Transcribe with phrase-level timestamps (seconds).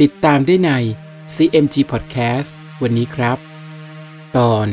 [0.00, 0.70] ติดตามได้ใน
[1.34, 2.50] CMG Podcast
[2.82, 3.38] วันนี้ครับ
[4.36, 4.66] ตอน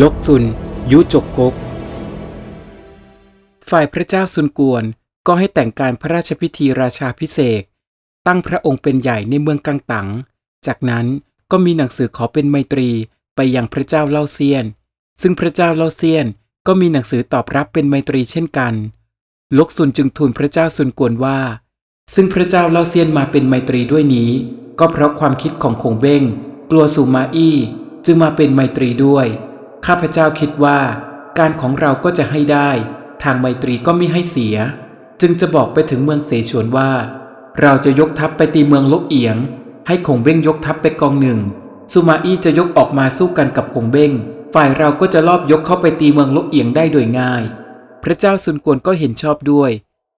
[0.00, 0.44] ลกซุน
[0.92, 1.54] ยุจกกก
[3.70, 4.84] ฝ่ายพระเจ้าซุนกวน
[5.26, 7.62] ก็ให้แต่งการพระราชพิธีราชาพิเศษ
[8.26, 10.08] ตั้งพระองค์เป็นใหญ่ในเมืองกังตัง
[10.66, 11.06] จากนั้น
[11.50, 12.90] ก็มีหนังสือขอเป็นไมตรี
[13.36, 14.64] ไปยังพระเจ้าเล่าเซียน
[15.22, 16.26] ซึ่งพระเจ้าเล่าเซียน
[16.66, 18.74] ก็มีหนังสือตอบรับเป็นไมตรีเช่นกัน
[19.58, 21.38] ลกซุนจึงทูลพระเจ้าซุนกวนว่า
[22.14, 24.30] ซึ่งพระเจ้าเล่าเซียนมาเป็นไมตรีด้วยนี้
[24.78, 26.22] ก็เพราะความคิดของคงเบ้ง
[26.70, 27.56] กลัวสุมาอี้
[28.04, 29.26] จึงมาเป็นไมตรีด้วย
[29.86, 30.78] ข้าพเจ้าคิดว่า
[31.38, 32.70] การของเราก็จะให้ได้
[33.22, 34.56] ทางไมตรีก็ไม่ให้เสีย
[35.20, 36.90] จึงจะบอกไปถึงเมืองเสฉวนว่า
[37.60, 39.36] เราจะยกทัพไปตีเมืองลกเอียง
[39.86, 41.38] ให้คงเบ้งยกทัพไปกองหนึ่ง
[41.92, 44.12] สุมาอี้จะยกออกมาสู้กันกับคงเบ้ง
[44.54, 47.42] ฝ่ายเราก็จะลอบยกเข้าไปตีเมืองลกเอียงได้โดยง่าย
[48.02, 49.70] พระเจ้าซุนกวนก็เห็นชอบด้วย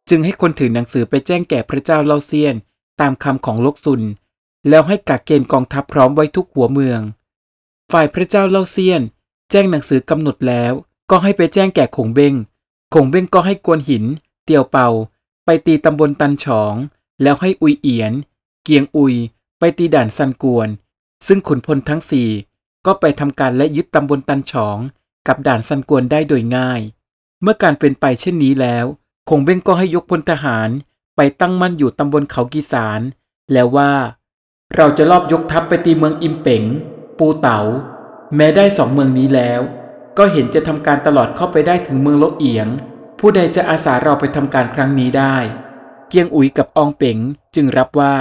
[0.09, 2.55] จึงให้คนถือหนังสือไปแจ้งแก่พระเจ้าเล่าเซียน
[3.01, 4.03] ตามคำของลกซุน
[4.69, 7.01] แล้วให้กักเกณฑ์กองทัพพร้อมไว้ทุกหัวเมือง
[7.93, 9.03] ฝ่ายพระเจ้าเล่าเซียน
[9.51, 10.73] แจ้งหนังสือกำหนดแล้ว
[11.11, 12.35] ก็ให้ไปแจ้งแก่คงเบง
[12.95, 14.05] คงเบ้งก็ให้กวนหิน
[14.45, 14.89] เตียวเป่า
[15.45, 16.75] ไปตีตำบลตันฉอง
[17.23, 18.13] แล้วให้อุยเอียน
[18.65, 19.15] เกียงอุย
[19.59, 20.69] ไปตีด่านซันกวน
[21.27, 22.29] ซึ่งขุนพลทั้งสี่
[22.87, 24.79] ก็ไปทำการและยึดตำบลตันฉอง
[25.27, 26.81] กับด่านซันกวนได้โดยง่าย
[27.43, 28.87] เมื่อการเป็นไปเช่นนี้แล้ว
[29.31, 30.69] คงเบ้งก็ให้ยกพลทหาร
[31.17, 33.01] ไปตั้งมั่นอยู่ตำบลเขากีสาร
[33.53, 33.93] แล้วว่า
[34.77, 36.63] เราจะลอบยกทัพไปตีเมืองอิมเป๋ง
[37.19, 37.61] ปูเตา๋า
[38.37, 39.61] แม้ได้สองเมืองนี้แล้ว
[40.19, 42.69] ก็เห็นจะทำการตลอดเข้าไปได้ถึงเมืองโลกเอียง
[43.19, 45.37] ผู้ใดจะอาสาเราไปทำการครั้งนี้ได้
[46.09, 47.19] เกียงอุ๋ยกับอองเป๋ง
[47.55, 48.15] จึงรับว่า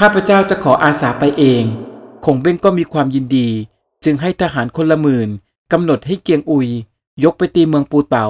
[0.00, 1.64] ข้าพเจ้าจะขออาสาไปเอง
[2.24, 3.48] คงเบ้งก็มีความยินดี
[4.04, 5.28] จึงให้ทหารคนละหมื่น
[5.72, 6.68] กำหนดให้เกียงอุย
[7.24, 8.26] ยกไปตีเมืองปูเตา๋า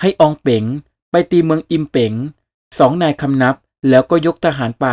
[0.00, 0.64] ให้อองเป๋ง
[1.10, 2.12] ไปตีเมืองอิมเป๋ง
[2.78, 3.54] สองนายคำนับ
[3.88, 4.86] แล้วก็ยกทหารไป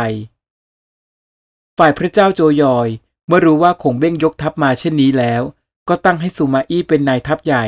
[1.78, 2.88] ฝ่ายพระเจ้าโจยอย
[3.26, 5.42] เมื่อรู้ว่าคงเบ้งยกทัพมาเช่นนี้แล้ว
[5.88, 7.64] ก็ตั้งให้ซูมาอี้เป็นนายทัพใหญ่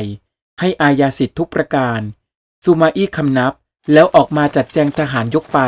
[0.59, 1.99] ให้อาญาสิทธิทุกประการ
[2.63, 3.53] ซูมาอี้คำนับ
[3.93, 5.59] แล้วออกมาจัดแจงทหารยกไป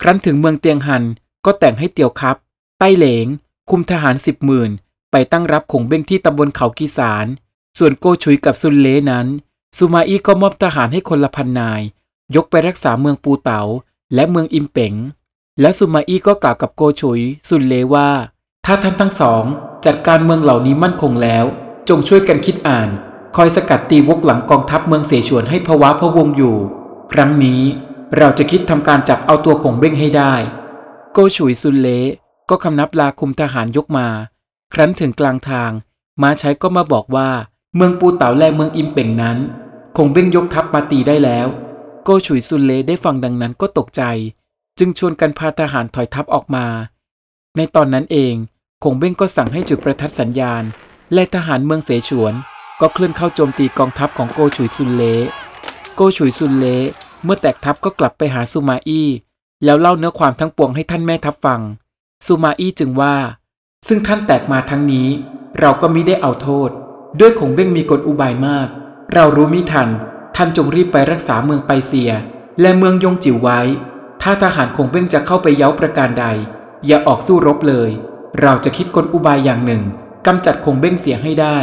[0.00, 1.04] ครั้นถึงเมืองเตียงหัน
[1.44, 2.36] ก็แต่งให้เตียวครับ
[2.78, 3.26] ใต้เหลง
[3.70, 4.70] คุมทหารสิบหมื่น
[5.10, 7.26] ไปตั้งรับคงเบ้งที่ตำบลเขากีสาร
[7.78, 9.26] ส่วนโกชุยกับซุนเลนั้น
[9.76, 11.80] ซูมาอี้ก็มอบทหารให้คนละพันนาย
[12.34, 13.62] ยกไปรักษาเมืองปูเตา๋า
[14.14, 14.94] และเมืองอิมเป๋ง
[15.60, 18.10] และซูมาอี้ก็กล่าวกับโกชุยซุนเลว่า
[18.64, 19.44] ถ้าท่านทั้งสอง
[19.86, 21.44] จัดการเมืองเหล่านี้มั่นคงแล้ว
[21.88, 22.88] จงช่วยกันคิดอ่าน
[23.36, 26.56] คอยสกัดตีวกหลังกองทัพเมืองเสฉวนให้ภวะพะวงอยู่
[27.12, 27.60] ครั้งนี้
[28.16, 30.34] เราจะคิดทำการจับเอาตัวคงเบ้งให้ได้
[31.12, 31.88] โกชุยซุนเล
[32.50, 34.08] ก็คำนับลาคุมทหารยกมา
[34.72, 35.70] ครั้นถึงกลางทาง
[36.22, 37.30] มาใช้ก็มาบอกว่า
[37.76, 39.38] เมืองปูเต๋าและเมืองอิมเป่งนั้น
[39.96, 41.48] คงเบ้งยกทัพมาตีได้แล้ว
[42.04, 44.02] โกชุยซุนเลได้ฟังดังนั้นก็ตกใจ
[44.78, 46.66] จึงชวนกันพาทหารถอยทัพออกมา
[47.56, 48.34] ในตอนนั้นเอง
[48.82, 50.62] คงเบ้งก็สั่งให้จุดประทัดสัญญาณ
[51.14, 52.34] และทหารเมืองเสฉวน
[52.80, 55.02] ก็เคลื่อนเข้าโจมตีกองทัพของโกชุยซุนเล
[55.94, 56.66] โกชุยซุนเล
[57.24, 59.08] เมื่อแตกทัพก็กลับไปหาซูมาอี้
[59.64, 61.60] แล้วเล่าเนื้อความทั้งปวงให้ท่านแม่ทัพฟัง
[62.26, 63.14] ซูมาอี้จึงว่า
[63.88, 65.08] ซึ่งท่านแตกมาทั้งนี้
[65.60, 66.70] เราก็มิได้เอาโทษ
[67.20, 68.68] ด้วยคงเบ้งมีกลอุบายมาก
[69.16, 69.88] เรารู้มิทัน
[70.36, 72.10] ท่านจงรีบไปรักษาเมืองไปเสีย
[72.60, 73.60] และเมืองยงจิ๋วไว้
[74.22, 76.26] ถ้าทหารคงเบ้งจะเข้าไปเย้าประการใด
[76.86, 77.90] อย่าออกสู้รบเลย
[78.40, 79.82] เราจะคิดกลอุบายอย่างหนึ่ง
[80.26, 81.58] กำจัดคงเบ้งเสียให้ได้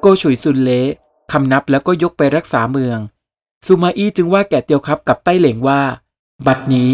[0.00, 0.88] โกฉุยซุนเละ
[1.32, 2.98] คำนับแล้วก็ยกไปรักษาเมือง
[3.66, 5.80] ซูมาอี้จึงว่าแก่เตียวครับกับใต้เหลงว่า
[6.46, 6.90] บัดนี้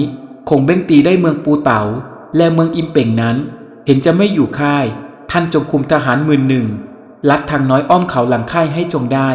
[0.49, 1.83] คงเบ้งตีได้เมืองปูเต๋า
[2.37, 3.37] และเมืองอิมเป่งนั้น
[3.87, 4.87] เห็นจะไม่อยู่ค่าย
[5.31, 6.67] ท่านจงคุมทหารหมื่นหนึ่ง
[7.29, 9.31] ลัดทางน้อยอ้อมเขาหลังค่ายให้จงได้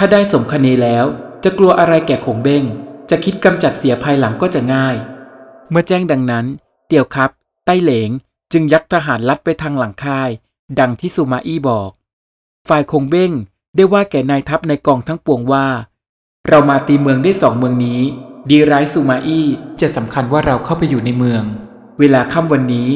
[0.00, 1.04] ถ้าได้สมคเนแล้ว
[1.44, 2.64] จะกลัวอะไรแก่คงเบ้ง
[3.10, 4.96] จะคิดกำจัดเสียภายหลังก็จะง่าย
[5.70, 6.46] เมื่อแจ้งดังนั้น
[6.86, 7.30] เตียวครับ
[7.64, 8.10] ใต้เหลง
[8.52, 10.30] จึงยักทหารลัดไปทางหลังค่าย
[10.80, 11.90] ดังที่ซูมาอี้บอก
[12.68, 13.32] ฝ่ายคงเบ้ง
[13.76, 15.66] ได้ว่าแก่นายทัพในกองทั้งปวงว่า
[16.48, 18.00] เรามาตีเมืองได้สองเมืองนี้
[18.50, 19.46] ดีร้ายซูมาอี้
[19.80, 21.42] จะสำคัญว่าเราเข้าไปอยู่ในเมือง
[21.98, 22.88] เวลาค่ำวันนี้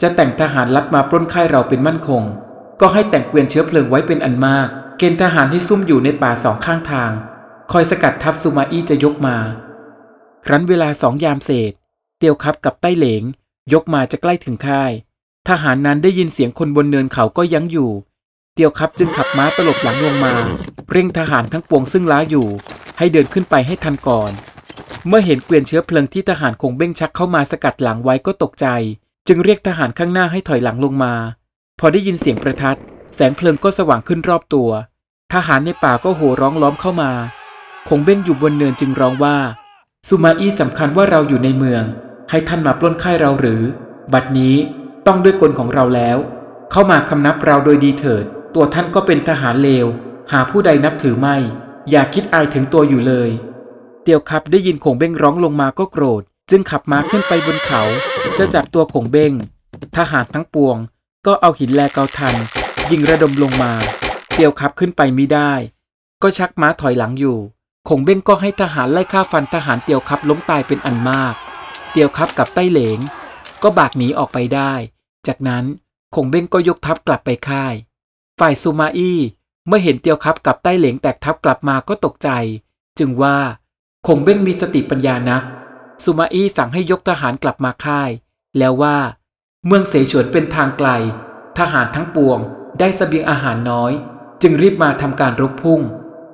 [0.00, 2.22] จะแต่งทหารลัดมาปล้นค่ายเราเป็นมั่นคง
[2.80, 4.68] ก็ให้แต่งเกวียนเชื้อเพลิงไว้เป็นอันมาก
[4.98, 7.12] เกณฑ์ทหารให้ซุ่มอยู่ในป่าสองข้างทาง
[7.72, 9.36] คอยสกัดทัพซูมาอี้จะยกมา
[10.46, 11.72] ครั้นเวลาสองยามเศษ
[12.18, 13.22] เตียวครับกับใต้เหลง
[13.72, 14.92] ยกมาจะใกล้ถึงค่าย
[15.48, 17.90] ทหารนั้นได้ยินเสียงคนบนเนินเขาก็ยั้งอยู่
[18.54, 20.34] เตียวครับจึงขับม้าตลบหลังลงมา
[20.90, 22.48] เร่งทหารทั้งปวงซึ่งล้าอยู่
[22.98, 24.32] ให้เดินขึ้นไปให้ทันก่อน
[25.08, 28.66] เมื่อเห็นเกวียนเชื้อเพลิงที่ทหารคงเบ้งชักเข้ามาสกัดหลังไว้ก็ตกใจ
[29.28, 31.14] จึงเรียกทหารข้างหน้าให้ถอยหลังลงมา
[31.78, 32.78] พอได้ยินเสียงประทัด
[33.14, 34.70] แสงเพลิงก็สว่างขึ้นรอบตัว
[35.32, 37.10] ทหารในป่าก็โห่ร้องล้อมเข้ามา
[37.88, 39.36] คงเบ้งอยู่บนเนินจึงร้องว่า
[40.08, 41.84] สุมาอี้สำคัญว่าเราอยู่ในเมือง
[42.30, 43.62] ให้ท่านมาปล้นค่ายเราหรือ
[44.12, 44.54] บัดนี้
[45.06, 46.16] ต้องด้วยกลของเราแล้ว
[46.70, 48.24] เข้ามาคำนับเราโดยดีเถิด
[48.54, 49.86] ตัวท่านก็เป็นทหารเลว
[50.32, 51.36] หาผู้ใดนับถือไม่
[51.90, 53.30] อย่าคิดอายถึงตัวอยู่เลย
[54.02, 57.82] เตียวครับได้ยินขงเบ้งร้องลงมาก็โกรธ จึงขับม้าขึ้นไปบนเขา
[58.38, 59.32] จะจับตัวขงเบ้ง
[59.96, 60.76] ทหารทั้งปวง
[61.26, 62.34] ก็เอาหินแลเกาทัน
[62.90, 63.72] ยิงระดมลงมา
[64.32, 65.52] เตียวครับขึ้นไปไม่ได้
[66.22, 67.38] ก็ชักม้าถอยหลังอยู่
[67.88, 71.34] ขงเบ้งก็ให้ทหารไล่ฆ่าฟันทหารเตียวครับล้มตายเป็นอันมาก
[71.90, 72.98] เตียวครับกับไต้เหลง
[73.62, 74.72] ก็บากหนีออกไปได้
[75.26, 75.64] จากนั้น
[76.14, 77.74] ขงเบ้งก็ยกทัพกลับไปค่าย
[78.38, 79.18] ฝ่ายซูมาอี้
[79.66, 82.30] เมื่อเห็นเตียวครับกับไต้เหลงแตกทัพกลับมาก็ตกใจ
[82.98, 83.36] จึงว่า
[84.06, 85.42] คงเบ้งมีสติปัญญานัก
[86.04, 88.10] ซูมาอี้สั่งให้ยกทหารกลับมาค่าย
[88.58, 88.96] แล้วว่า
[89.66, 90.88] เมืองเสฉวนเป็นทางไกล
[91.58, 92.38] ทหารทั้งปวง
[92.78, 93.92] ได้สเสบียงอาหารน้อย
[94.42, 95.80] จึงรีบมาทำการรบพุ่ง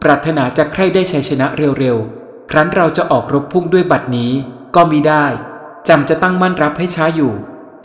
[0.03, 1.47] ปรารถนาจะใคร่ได้ชัยชนะ
[1.81, 4.33] เร็วๆ ครั้นเราจะออกรบพุ่งด้วยบัดนี้
[4.75, 5.27] ก็มีได้
[5.89, 7.33] จำจะตั้งมั่นรับให้ช้าอยู่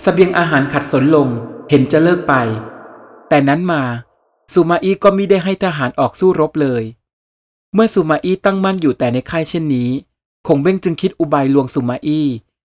[0.04, 1.27] สเสบียงอาหารขัดสนลง
[1.69, 2.33] เห็นจะเลิกไป
[3.30, 3.81] แต่นั้นมา
[4.54, 6.83] ซูมาอีก็มิได้ให้ทหารออกสู้รบเลย
[7.74, 9.89] เมื่อซูมาอีตั้งมั่นอยู่แต่ในค่ายเช่นนี้
[10.48, 12.21] คงเบ้งจึงคิดอุบายลวงซูมาอี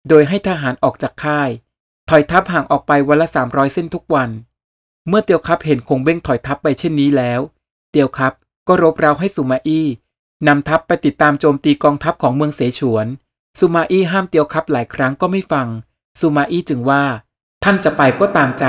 [0.09, 1.49] โดยให้ทหารออกจากค่าย
[2.09, 4.29] ถอยทัพห่างออกไปวันละสามร้อยเส้นทุกวัน
[5.07, 7.39] เมื่อเตียวครับเห็นคงเบ้งถอยทัพไปเช่นนี้แล้ว
[7.91, 8.33] เตียวครับ
[8.67, 9.87] ก็รบเร้าให้ซูมาอี้
[10.47, 13.07] นำทัพไปติดตามโจมตีกองทัพของเมืองเสฉวน
[13.59, 15.67] ซูมาอี้ห้ามเตียวครับหลายครั้งก็ไม่ฟัง
[16.19, 17.03] ซูมาอี้จึงว่า
[17.63, 18.65] ท่านจะไปก็ตามใจ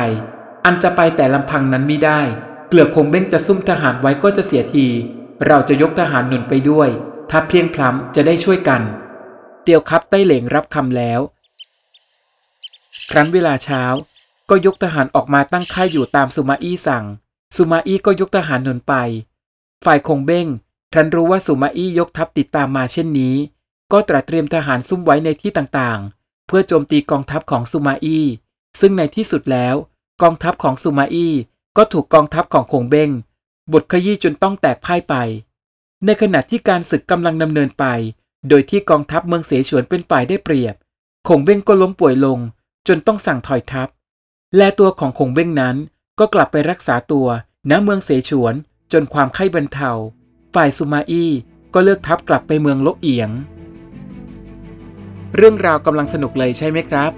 [0.64, 2.20] อันจะไปแต่ลำพังนั้นไม่ได้
[2.68, 4.86] เกลือคงเบ้งจะซุ่มทหารไว้ก็จะเสียที
[5.46, 6.88] เราจะยกทหารหนุนไปด้วย
[7.30, 8.82] ถ้าเพียงพล้ำจะได้ช่วยกัน
[9.62, 11.20] เตียวครับไต้เหลงรับคำแล้ว
[13.10, 13.82] ครั้นเวลาเช้า
[14.50, 17.04] ก็ยกทหารออกมาตั้งค่ายอยู่ตามสุมาอี้สั่ง
[17.56, 18.94] สุมาอี้ก็ยกทหารหนุนไป
[19.84, 20.46] ฝ่ายคงเบ้ง
[20.92, 23.34] ครั้นรู้ว่าสุมาอี้ยกทัพติดตามมาเช่นนี้
[23.92, 28.24] ก็ตระเตรียมทหารซุ่มไว้ในที่ต่างๆ เพื่อโจมตีกองทัพของสุมาอี้
[28.80, 29.74] ซึ่งในที่สุดแล้ว
[30.22, 31.34] กองทัพของสุมาอี้
[31.76, 33.10] ก็ถูกกองทัพของคงเบ้ง
[33.72, 35.14] บทขยี้จนต้องแตกพ่ายไป
[36.04, 37.84] ในขณะที่การศึกกำลังดำเนินไป
[38.48, 40.74] โดยที่กองทัพเมืองเสฉวนเป็นฝ่ายได้เปรียบ
[41.28, 42.38] คงเบ้งก็ล้มป่วยลง
[42.88, 43.88] จนต้องสั่งถอยทัพ
[44.56, 45.76] และตัวของคงเบ้งนั้น
[46.18, 47.28] ก็กลับไปรักษาตัว
[47.70, 48.54] ณเมืองเสฉวน
[48.92, 49.90] จนความไข้บรรเทา
[50.54, 51.30] ฝ่ายสุมาอี้
[51.74, 53.30] ก็เลือกทัพกลับไปเมืองลกเอียง
[55.36, 57.10] เรื่องราวกำลังสนุกเลยใช่ไหมครับ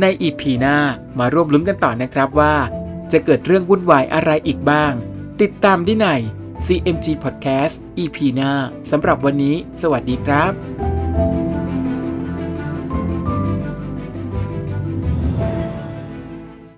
[0.00, 0.76] ในอีพีหน้า
[1.18, 2.54] มาร่วมลุ้นกันต่อนะครับว่า
[3.12, 4.92] จะเกิดเรื่องวุ่นวายอะไรอีกบ้าง
[5.42, 6.08] ติดตามได้ใน
[6.66, 8.52] CMG Podcast EP หน้า
[8.90, 10.85] สำหรับวันนี้ สวัสดีครับ